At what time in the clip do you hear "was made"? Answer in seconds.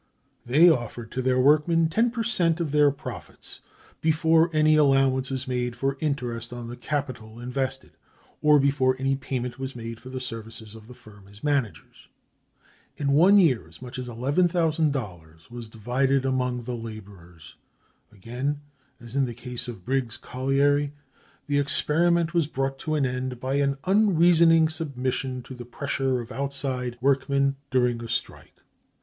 5.29-5.75, 9.59-9.99